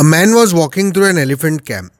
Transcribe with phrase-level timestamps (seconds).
[0.00, 1.92] A man was walking through an elephant camp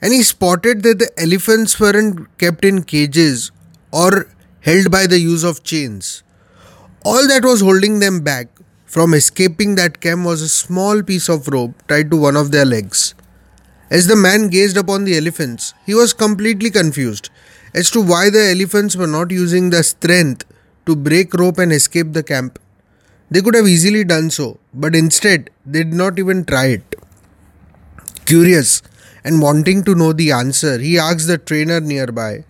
[0.00, 3.52] and he spotted that the elephants weren't kept in cages
[3.92, 4.28] or
[4.60, 6.22] held by the use of chains.
[7.04, 8.48] All that was holding them back
[8.86, 12.64] from escaping that camp was a small piece of rope tied to one of their
[12.64, 13.14] legs.
[13.90, 17.28] As the man gazed upon the elephants, he was completely confused
[17.74, 20.46] as to why the elephants were not using the strength
[20.86, 22.58] to break rope and escape the camp.
[23.30, 26.93] They could have easily done so, but instead they did not even try it.
[28.26, 28.82] Curious
[29.24, 32.44] and wanting to know the answer, he asked the trainer nearby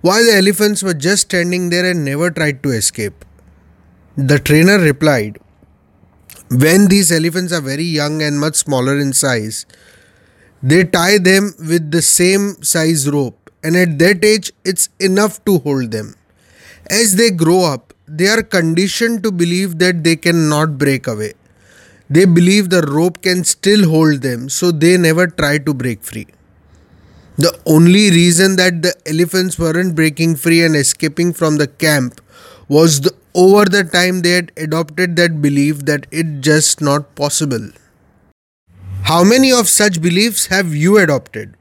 [0.00, 3.24] why the elephants were just standing there and never tried to escape.
[4.16, 5.38] The trainer replied,
[6.50, 9.66] When these elephants are very young and much smaller in size,
[10.62, 15.58] they tie them with the same size rope, and at that age, it's enough to
[15.58, 16.14] hold them.
[16.90, 21.34] As they grow up, they are conditioned to believe that they cannot break away.
[22.10, 26.26] They believe the rope can still hold them, so they never try to break free.
[27.38, 32.20] The only reason that the elephants weren't breaking free and escaping from the camp
[32.68, 37.70] was the, over the time they had adopted that belief that it's just not possible.
[39.02, 41.54] How many of such beliefs have you adopted?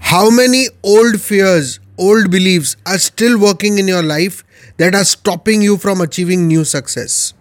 [0.00, 4.44] How many old fears, old beliefs are still working in your life
[4.76, 7.34] that are stopping you from achieving new success?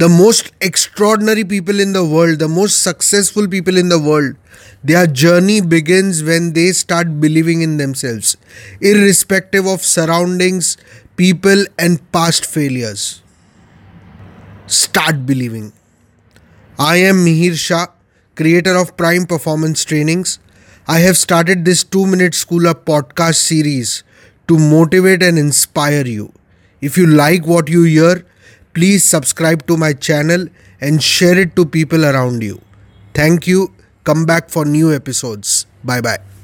[0.00, 4.34] The most extraordinary people in the world, the most successful people in the world,
[4.82, 8.38] their journey begins when they start believing in themselves,
[8.80, 10.78] irrespective of surroundings,
[11.16, 13.22] people, and past failures.
[14.66, 15.72] Start believing.
[16.78, 17.88] I am Mihir Shah,
[18.36, 20.38] creator of Prime Performance Trainings.
[20.88, 24.02] I have started this 2 Minute School podcast series
[24.48, 26.32] to motivate and inspire you.
[26.80, 28.24] If you like what you hear,
[28.74, 30.46] Please subscribe to my channel
[30.80, 32.60] and share it to people around you.
[33.14, 33.72] Thank you.
[34.04, 35.66] Come back for new episodes.
[35.84, 36.39] Bye bye.